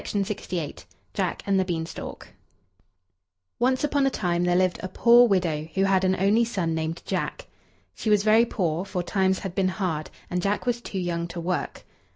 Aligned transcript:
JACK 1.13 1.43
AND 1.45 1.59
THE 1.59 1.63
BEANSTALK 1.63 2.29
Once 3.59 3.83
upon 3.83 4.07
a 4.07 4.09
time 4.09 4.45
there 4.45 4.55
lived 4.55 4.79
a 4.81 4.87
poor 4.87 5.27
widow 5.27 5.67
who 5.75 5.83
had 5.83 6.03
an 6.03 6.15
only 6.15 6.43
son 6.43 6.73
named 6.73 7.03
Jack. 7.05 7.45
She 7.93 8.09
was 8.09 8.23
very 8.23 8.45
poor, 8.45 8.83
for 8.83 9.03
times 9.03 9.37
had 9.37 9.53
been 9.53 9.67
hard, 9.69 10.09
and 10.27 10.41
Jack 10.41 10.65
was 10.65 10.81
too 10.81 10.97
young 10.97 11.27
to 11.27 11.39
work. 11.39 11.83